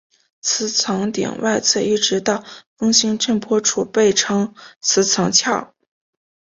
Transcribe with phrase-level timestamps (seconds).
[0.41, 2.43] 磁层顶外侧一直到
[2.75, 5.75] 弓形震波处被称磁层鞘。